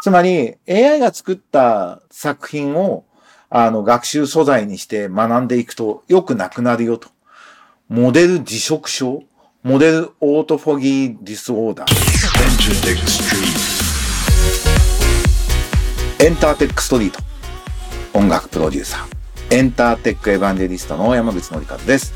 [0.00, 3.04] つまり AI が作った作品を
[3.50, 7.08] あの学習素材にして学んでいくと良くなくなるよと。
[7.88, 9.22] モデル自食症
[9.62, 11.92] Model Autophagy Disorder。
[16.24, 17.18] エンターテックストリート。
[18.12, 19.56] 音楽プロデューサー。
[19.56, 22.12] エンターテックエヴァンジェリストの山口のりかずです。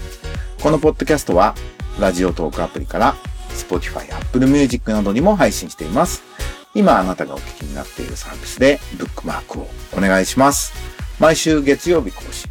[0.62, 1.54] このポッドキャストは、
[1.98, 3.16] ラジオトークアプリから、
[3.50, 6.31] Spotify、Apple Music などにも配信しています。
[6.74, 10.72] 今あなたがお聞きになっているサービスでブックマークをお願いします。
[11.20, 12.50] 毎週月曜日更新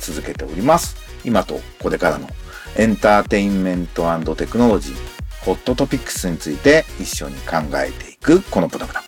[0.00, 0.96] 続けております。
[1.24, 2.28] 今とこれからの
[2.76, 4.94] エンターテインメントテクノロジー、
[5.44, 9.06] ホットトピックスについて一緒に考えていくこのプログラム。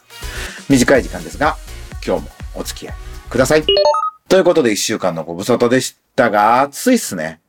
[0.68, 1.56] 短い時間ですが、
[2.04, 2.94] 今日もお付き合い
[3.30, 3.64] ください。
[4.28, 7.40] ということで一週間のご無沙汰でしたが、暑いっすね。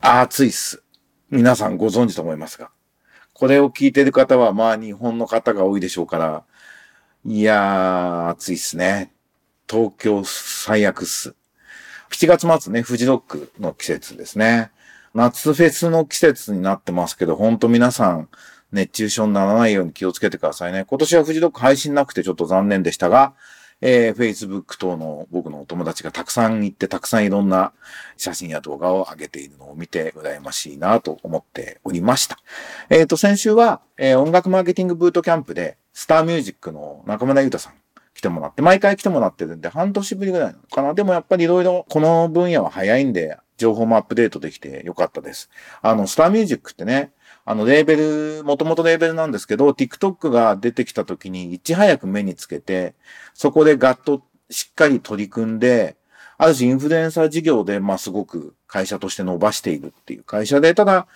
[0.00, 0.82] 暑いっす。
[1.30, 2.70] 皆さんご存知と思いますが。
[3.42, 6.44] これを聞いてる方は、まあ日本の方が多いでしょうから、
[7.24, 9.12] いやー、暑いっすね。
[9.68, 11.34] 東京最悪っす。
[12.12, 14.70] 7月末ね、富士ロックの季節ですね。
[15.12, 18.28] 夏フェスの季節になってますけど、ほんと皆さん、
[18.70, 20.84] 熱中症にならないように気をつけてくださいね。
[20.84, 23.34] 今年は富士ロック配信なくてちょっと残念でしたが、
[23.82, 27.72] えー、Facebook 等の僕のお友達がたくさん行って、たくさんいろんな
[28.16, 32.38] 写真や動画を上げているのを見て、羨ましいなと思っておりました。
[32.88, 37.74] えっ、ー、と、先週は、えー、音楽マーケティングブートキャンプで、スターミュージックの中村優太さん
[38.14, 40.94] 来てもらって、毎回来てもらってるんで、半年ぶりぐらいなのかな。
[40.94, 45.50] でもやっぱりいろいろ、この分野は早いんで、情報もアップデートできてよかったです。
[45.82, 47.12] あの、スターミュージックってね、
[47.44, 47.96] あの、レーベ
[48.38, 52.94] ル、もともとレーベルなんですけど、TikTok が出てきた時にいち早く目につけて、
[53.34, 55.96] そこでガッとしっかり取り組んで、
[56.38, 61.06] ある種インフルエンサー事業で、まあ、すごく会社として伸ばしているっていう会社で、ただ、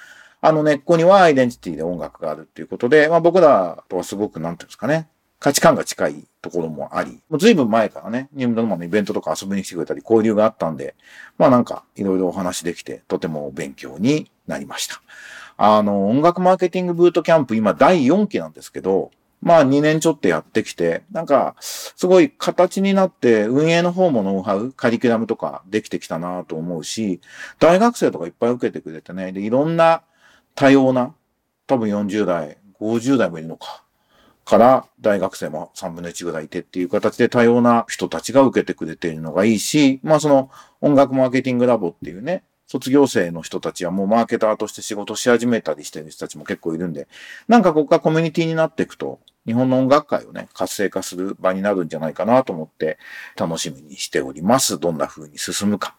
[0.40, 10.94] あの根っこにはアイデンティティで音楽があるっていうことで、まあ僕らとはすごく、なんていうんですかね、価値観が近いところもあり、もう随分前からね、ニュームドルマのイベントとか遊びに来てくれたり交流があったんで、
[11.38, 15.00] まあなんかいろいろお話できて、とても勉強になりました。
[15.56, 27.20] あの、音楽マーケティングブートキャンプ今第4期なんですけど、まあ2年ちょっとやってきて、なんか、すごい形になって運営の方もノウハウ、カリキュラムとかできてきたなと思うし、
[27.58, 30.02] 大学生とかいっぱい受けてくれてね、で、いろんな
[30.54, 31.14] 多様な、
[31.66, 33.82] 多分40代、50代もいるのか、
[34.44, 40.50] から大学生も3分の1ぐらいいてっていう形で多様な人たちが受けてくれているのがいいし、まあその
[40.80, 47.06] 音楽マーケティングラボっていうね、卒業生の人たちはもうマーケターとして仕事し始めたりしてる人たちも結構いるんで、
[47.48, 52.98] なんかここがコミュニティになっていくと、日本の音楽界をね、活性化する場になるんじゃないかなと思って
[53.36, 54.78] 楽しみにしております。
[54.80, 55.94] どんな風に進むか。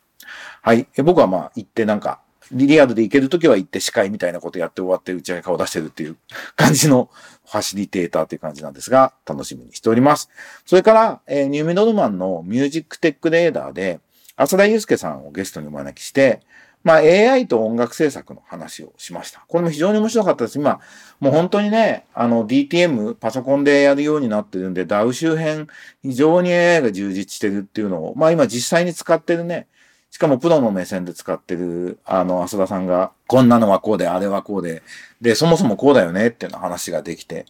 [0.61, 0.87] はい。
[0.97, 2.19] え僕はまあ行ってなんか、
[2.51, 6.17] リリアルで行けるときは行って司会みたいなことやって終わって打ち上げ顔出してるっていう
[6.55, 7.09] 感じの
[7.45, 10.29] ファシリテーターっていう感じなんですが、楽しみにしております。
[10.65, 13.99] それから、えー、ニューメドルマンのミュージックテックレーダーで、
[14.37, 16.41] 浅田祐介さんをゲストにお招きして、
[16.83, 19.43] まあ AI と音楽制作の話をしました。
[19.47, 20.57] これも非常に面白かったです。
[20.57, 20.79] 今、
[21.19, 25.67] もう本当にね、あの DTM、パソコンでやるようになってるんで、DAW 周辺、
[26.03, 29.67] 非常に AI が充実してるっていうのを、まあ今実際に使ってるね、
[30.11, 34.81] しかもプロの目線で使ってる、あの、浅田さんが、こんなのはこうで、あれはこうで、
[35.19, 37.45] で、そもそもこうだよねっていうの話ができて、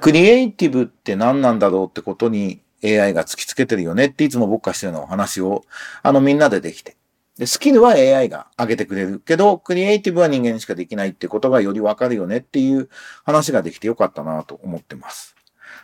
[0.00, 5.64] クリエイティブって何なんだろうってことに AI が突きつけてるよねっていつも僕がしてるのお話を、
[6.02, 6.96] あの、みんなでできて。
[7.38, 12.88] で、スキルは AI が上げてくれるけど、クリエイティブは人間にしかできないってことがよりわかるよねっていう
[13.24, 15.34] 話ができてよかったなと思ってます。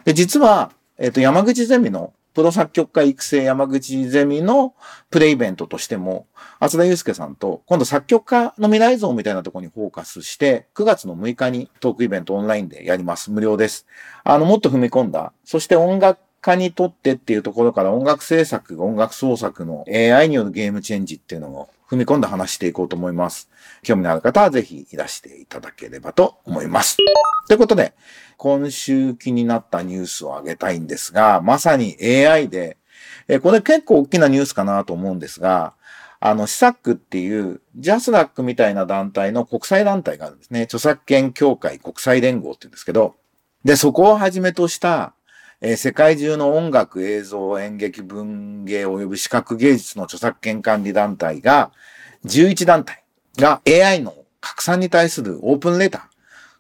[0.04, 4.74] で、実は、えっ、と、山口ゼミのプロ作曲家育成山口ゼミの
[5.10, 6.26] プレイベントとしても、
[6.60, 13.32] 厚田祐介さんと、今度作曲家の未来像みたいなところにフォーカスして、9月の6日にトークイベントオンラインでやります。
[13.32, 13.86] 無料です。
[14.22, 23.50] あの、もっと踏み込んだ、そして音楽家にとってっていうところから音楽制作、音楽創作の AI によるゲームチェンジっていうのを踏み込んで話していこうと思います。
[23.82, 26.96] 興味のある方はぜひいらしていただければと思います。
[27.48, 27.94] ということで、
[28.36, 32.78] 今週気になったニュースをあげたいんですが、まさに AI で、
[33.28, 35.74] えこれ結構大きなニュースかなと思うんですが、
[36.20, 40.62] あの、シサックっていうジャスラックみたいな団体の国際団体があるんですね。
[40.62, 43.16] 著作権協会国際連合って言うんですけど、
[43.64, 45.14] で、そこをはじめとした
[45.62, 51.70] えー、世界中の音楽、映像、演劇、文芸及び視覚芸術の著作権管理団体が、
[52.24, 53.04] 11団体
[53.38, 56.02] が AI の拡散に対するオープンレター、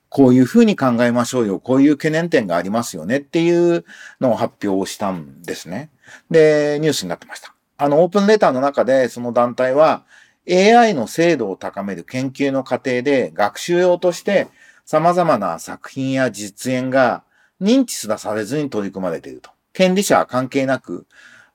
[0.08, 3.84] こういうふうに考えましょうよ、こういう懸念点がありますよねっていう
[4.20, 5.90] のを発表をしたんですね。
[6.30, 7.54] で、ニュースになってました。
[7.78, 10.04] あの、オープンレターの中で、その団体は、
[10.48, 14.48] AI の精度を高める研究の過程で学習用として
[14.84, 17.22] 様々な作品や実演が
[17.60, 19.50] 認知すらされずに取り組まれていると。
[19.72, 21.06] 権利者関係なく、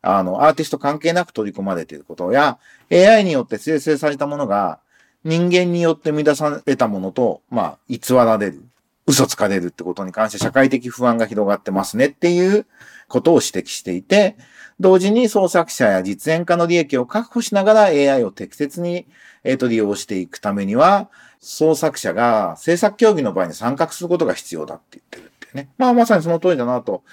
[0.02, 2.58] あの、アーティスト関係なく取り込まれていることや、
[2.92, 4.80] AI によって生成されたものが
[5.24, 8.64] 人間によって生み出されたものと、まあ、偽られる、
[9.08, 12.66] 嘘つかれるってことに関して社会的不安が広がってますねっていう
[13.08, 14.36] ことを指摘していて、
[14.80, 19.08] 同時に創作者や実演家の利益を確保しながら AI を適切に、
[19.44, 21.10] えー、と利用していくためには、
[21.40, 25.70] 創作者が制作競技の場合に参画することが必要だって言ってるね。
[25.78, 27.04] まあまさにその通りだなと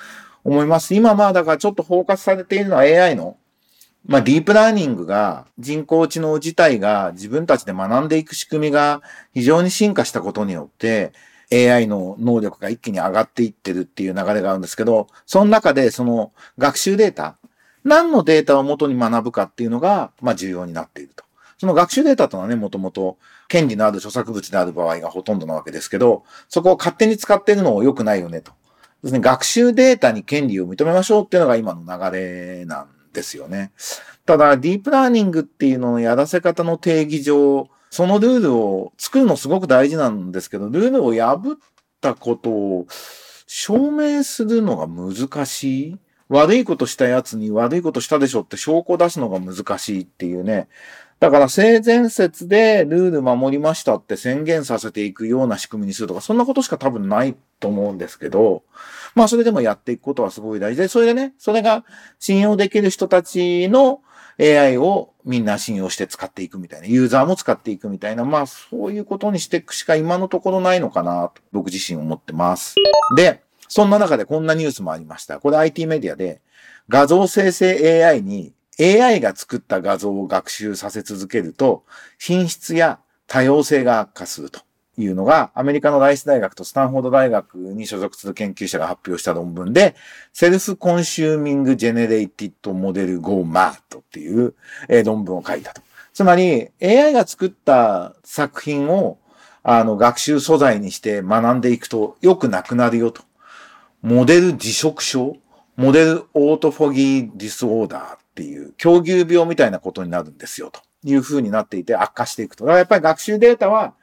[0.45, 0.95] 思います。
[0.95, 3.37] 今まあだからちょっと包括されているのは AI の
[4.07, 9.01] まあ、ディープラーニングが、人工知能自体が自分たちで学んでいく仕組みが
[9.33, 11.13] 非常に進化したことによって、
[11.53, 17.37] AI の能力が一気に上がっていってるっていう流れがあるんですけど、その中でその学習データ、
[17.85, 21.25] 何のデータを元に学ぶかっていうのが、まあ重要になっていると。
[21.63, 28.51] その学習データとはね、もともと権利のある著作物である場合がほとんどなわけですけど、そこを勝手に使ってるのも良くないよねと。
[29.05, 33.71] ですね、学習データに権利を認めましょうっていうのが今の流れなんですよね。
[34.27, 41.59] ただ、ディープラーニングっていうののやらせ方の定義上、そのルールを作るのすごく大事なんですけど、ルールを破っ
[42.01, 42.87] たことを
[43.47, 45.99] 証明するのが難しい。
[46.33, 50.67] 悪いことしたやつに悪いことしたでしょって証拠を出すのが難しいっていうね。
[51.23, 58.65] だから性善説でルール守りましたって宣言させていくような仕組みにするとか、そんなことしか多分ないと思うんですけど、
[59.15, 61.85] まあそれでもやっていくことはすごい大事で、それでね、それが
[62.19, 64.01] 信用できる人たちの
[64.41, 72.75] AI をみんな信用して使っていくみたいな、ユーザーも使っていくみたいな、まあそういうことにしていくしか今のところないのかなと僕自身思ってます。
[73.17, 75.39] で、そんな中でこんなニュースもありました。
[75.39, 76.41] これ IT メディアで
[76.89, 81.85] 画像生成 AI に AI が作った画像を学習させ続けると、
[82.19, 84.61] 品質や多様性が悪化すると
[84.97, 89.95] いうのが、アメリカのライス大学とスタンフォード大学に所属する研究者が発表した論文で、
[90.33, 94.55] Self-Consuming Generative Model Go MAD っていう、
[94.89, 95.83] え論文を書いたと。
[96.13, 99.19] つまり、AI が作った作品を
[99.63, 103.23] あの学習素材にして学んでいくと良くなくなるよと。
[104.03, 105.37] モデル自食症
[105.77, 112.65] Model Autophagy Disorder っていう、狂牛病みたいなことになるんですよ、という風になっていて悪化していくと。
[112.65, 113.95] だからやっぱり学習データは、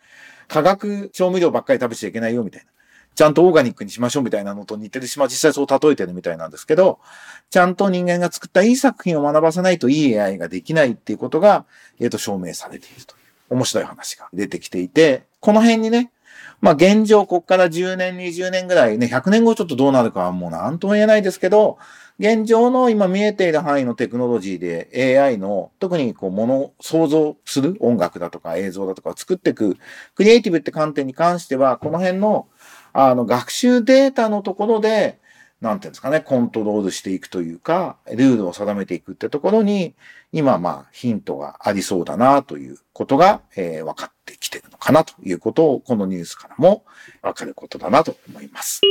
[0.48, 2.70] 化学調味料ばっかり食べちゃいけないよ、みたいな。
[3.16, 7.00] ちゃんとオーガニックにしましょうみたいなのと似てるし、まあ実際そう例えてるみたいなんですけど、
[7.50, 11.66] ちゃんと人間が作ったいい作品を学ばせないといい AI ができないっていうことが、
[12.00, 13.18] えっ、ー、と、証明されているとい
[13.50, 16.12] う面白い話が出てきていて、この辺にね、
[16.62, 21.78] まあ現状、こっから10年、20年ぐらいね、100年後ちょっとどうなるかはもう何とも言えないですけど、
[22.20, 29.78] 現状の今見えている範囲のテクノロジーで AI の特にこう物を想像する音楽だとか映像だとかを作っていく
[30.16, 32.48] クリエイティブって観点に関してはこの辺の
[32.92, 35.20] あの学習データのところで
[35.62, 39.94] なんていうんですかね、コントロールしていくというか、ルールを定めていくってところに、
[40.32, 46.86] 今まあヒントがありそうだなということが、えー、分かってきてるのかなということを、このニュースからも
[47.22, 48.82] 分かることだなと思います。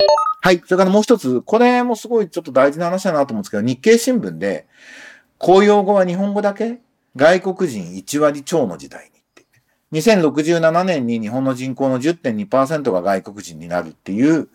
[0.43, 0.62] はい。
[0.65, 4.67] それからもう一つ、これもすごいちょっと大事な話だなと思うんですけど、日経新聞で、
[5.38, 6.81] 公用語は日本語だけ？
[7.17, 9.19] 外国人1割超の時代に。
[9.93, 14.49] 2067年に日本の人口の10.2%が外国人になるっていう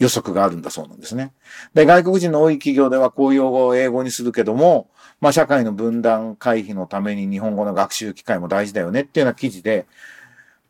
[0.00, 1.32] 予測があるんだそうなんですね。
[1.74, 4.90] で、外国人の多い企業では公用語を英語にするけども、
[5.20, 9.86] まあ社会の分断回避のために日本語の学習機会も大事だよねっていうような記事で、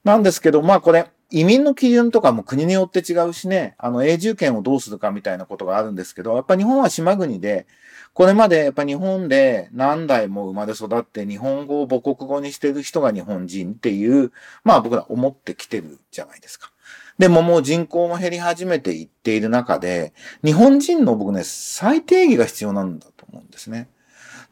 [0.02, 7.68] なんですけど、まあこれ、移民の基準とかも国によって違うしね、あの永住権をどうするかみたいなことがあるんですけど、やっぱ日本は島国で、
[8.14, 14.32] これまでやっぱ日本で何代も生まれ育って日本語を母国語にしてる人が日本人っていう、
[14.64, 16.72] まあ僕ら思ってきてるじゃないですか。
[17.20, 23.90] でももう人口も減り始めていっている中で、日本人の僕ね、最低義が必要なんだと思うんですね。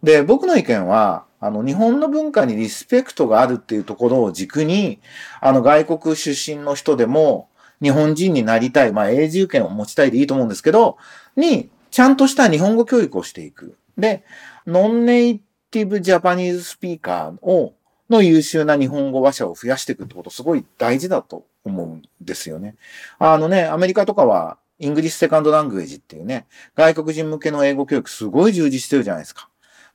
[0.02, 5.00] で、僕の意見は、あの、日本の文化にリスペクトがあるっていうところを軸に、
[5.40, 7.48] あの、外国出身の人でも、
[7.80, 10.98] 日本人になりたい、まあ、永住権を持ちたいでいいと思うんですけど、
[11.36, 13.78] に、ちゃんとした日本語教育をしていく。
[13.96, 14.24] で、
[14.66, 17.72] non-native Japanese speaker を、
[18.10, 22.76] の優秀な日本語話者を増やしていくってことすごい大事だと思うんですよね。
[23.18, 26.46] あのね、アメリカとかは、 English second language っていうね、
[26.76, 29.48] 外国人向けの英語教育すごい充実してるじゃないですか。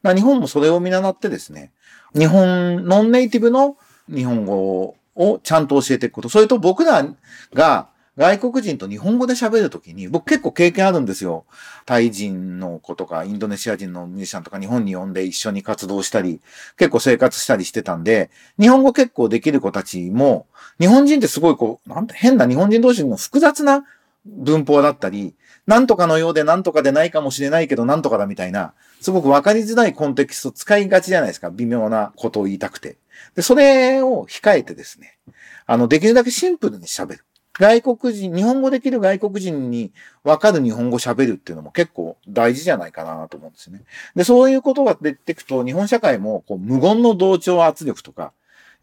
[0.04, 1.72] か日本もそれを見習ってですね、
[2.14, 3.78] 日本、 non-native の
[4.14, 6.30] 日本語をちゃんと教えていくこと。
[6.30, 7.08] それと僕ら
[7.54, 11.46] が外国人と日本語で喋るときに、僕結構経験あるんですよ。
[11.86, 16.40] タイ人の子とか、インドネシア人のミュージシャンとか日本に呼んで一緒に活動したり、
[16.78, 18.30] 結構生活したりしてたんで、
[18.60, 20.46] 日本語結構できる子たちも、
[20.80, 23.84] 日本人ってすごいこう、なんて変な日本人同士の複雑な
[24.26, 25.34] 文法だったり、
[25.66, 31.50] なんとかのようでなんとかでないかもしれないけどなんとかだみたいな、すごくわかりづらいコンテキスト使いがちじゃないですか。
[31.50, 32.98] 微妙なことを言いたくて。
[33.36, 35.18] で、それを控えてですね、
[35.66, 37.26] あの、できるだけシンプルに喋る。
[37.54, 39.92] 外国人、日本語できる外国人に
[40.24, 43.84] わかる日本語喋るっていうのも結構大事じゃないかなと思うんですよね。
[44.16, 48.34] で、そういうことが出てくと、日本社会もこう無言の同調圧力とか、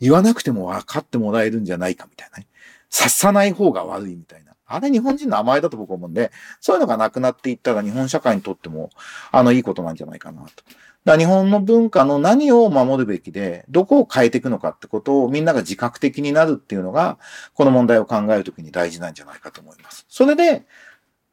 [0.00, 2.46] 言わなくても分かってもらえるんじゃないかみたいなね。
[2.90, 4.52] 察さない方が悪いみたいな。
[4.74, 8.90] あれ日本人の甘えだと僕思うんで、そういうのがなくなっていったら日本社会にとっても、
[9.32, 10.64] あの、いいことなんじゃないかなと。
[11.04, 17.18] だ日本の文化の何を守るべきで、どこを変えていくのかってことをみんなが自覚的になるっていうのが、
[17.54, 20.04] この問題を考えるときに大事なんじゃないかと思います。
[20.08, 20.66] それで、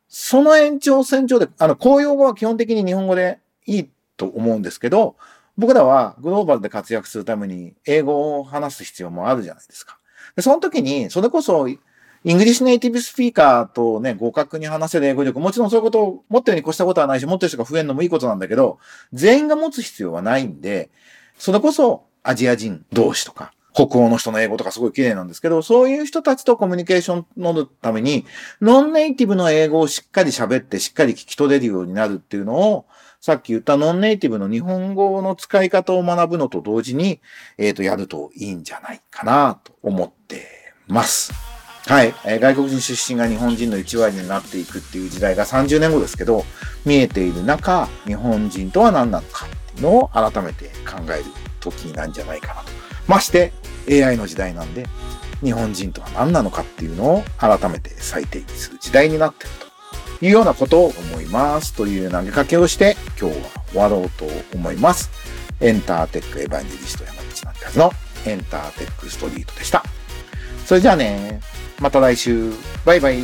[0.07, 5.17] その延長線上で、あの、公用語は基本的に日本語でいいと思うんですけど、
[5.57, 9.97] 僕らはグローバルで活躍するために英語を話す必要もあるじゃないですか。
[10.35, 11.67] でその時に、それこそ
[12.27, 18.79] English native speaker とね、互角に話せる英語力、もちろんそういうことを持ってるに越したことはないし、持ってる人が増えるのもいいことなんだけど、
[19.13, 20.89] 全員が持つ必要はないんで、
[21.37, 28.25] それこそアジア人同士とか、北欧の人の英語とかすごい綺麗なんですけど、そういう人たちとコミュニケーションのるために、
[28.59, 32.87] ノンネイティブの英語をしっかり喋ってしっかり聞き取れるようになるっていうのを、
[33.21, 37.21] さっき言ったノンネイティブの日本語の使い方を学ぶのと同時に、
[37.57, 40.45] えっ、ー、と、やるといいんじゃないかなと思って
[40.89, 41.56] ます。
[41.87, 46.43] はい、えー、外国人出身が日本人の1割になっていくっていう時代が30年後ですけど、
[46.85, 51.23] 見えている中、日本人とは何なのかっていうのを改めて考える
[51.61, 52.67] 時なんじゃないかなと。
[53.07, 53.53] まして
[53.89, 54.85] AI の時代なんで、
[55.41, 59.49] 日本人とは何なのかっていうのを改めて再定義する時代になってる
[60.19, 61.71] というようなことを思います。
[61.71, 65.09] という投げかけをして今日は終わろうと思います。
[65.61, 67.91] エンターテックエヴァンジェリスト山口なんてはずの
[68.25, 69.83] エンターテックストリートでした。
[70.65, 71.39] それじゃあね
[71.79, 72.51] また来週。
[72.85, 73.23] バイバイ。